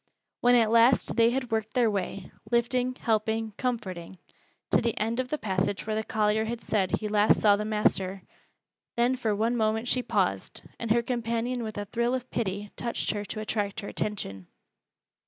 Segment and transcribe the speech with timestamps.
[0.39, 4.17] When at last they had worked their way lifting, helping, comforting
[4.71, 7.65] to the end of the passage where the collier had said he last saw the
[7.65, 8.23] master,
[8.95, 13.11] then for one moment she paused, and her companion with a thrill of pity touched
[13.11, 14.47] her to attract her attention.